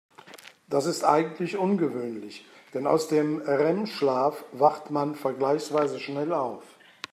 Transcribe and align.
Das 0.67 0.87
ist 0.87 1.03
eigentlich 1.03 1.57
ungewöhnlich, 1.59 2.43
denn 2.73 2.87
aus 2.87 3.07
dem 3.07 3.37
REM-Schlaf 3.39 4.45
wacht 4.51 4.89
man 4.89 5.13
vergleichsweise 5.13 5.99
schnell 5.99 6.33
auf. 6.33 6.63